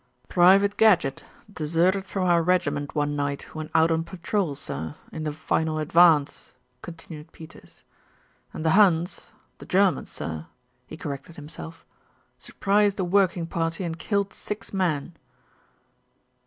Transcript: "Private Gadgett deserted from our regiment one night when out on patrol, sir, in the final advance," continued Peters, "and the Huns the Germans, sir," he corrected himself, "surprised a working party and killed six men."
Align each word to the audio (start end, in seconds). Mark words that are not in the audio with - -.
"Private 0.29 0.77
Gadgett 0.77 1.23
deserted 1.53 2.05
from 2.05 2.23
our 2.23 2.41
regiment 2.41 2.95
one 2.95 3.15
night 3.15 3.43
when 3.53 3.69
out 3.75 3.91
on 3.91 4.03
patrol, 4.03 4.55
sir, 4.55 4.95
in 5.11 5.25
the 5.25 5.31
final 5.31 5.77
advance," 5.77 6.55
continued 6.81 7.31
Peters, 7.31 7.83
"and 8.51 8.65
the 8.65 8.71
Huns 8.71 9.31
the 9.59 9.65
Germans, 9.67 10.09
sir," 10.09 10.47
he 10.87 10.97
corrected 10.97 11.35
himself, 11.35 11.85
"surprised 12.39 12.99
a 12.99 13.03
working 13.05 13.45
party 13.45 13.83
and 13.83 13.99
killed 13.99 14.33
six 14.33 14.73
men." 14.73 15.13